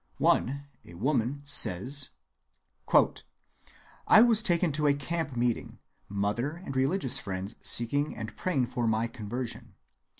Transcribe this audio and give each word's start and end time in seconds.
One, 0.17 0.65
a 0.83 0.95
woman, 0.95 1.41
says:— 1.43 2.09
"I 4.07 4.23
was 4.23 4.41
taken 4.41 4.71
to 4.71 4.87
a 4.87 4.95
camp‐meeting, 4.95 5.77
mother 6.09 6.53
and 6.53 6.75
religious 6.75 7.19
friends 7.19 7.55
seeking 7.61 8.15
and 8.15 8.35
praying 8.35 8.65
for 8.65 8.87
my 8.87 9.05
conversion. 9.05 9.75